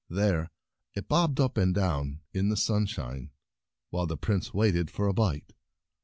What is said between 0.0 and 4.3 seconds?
There it bobbed up and down in the sunshine, while the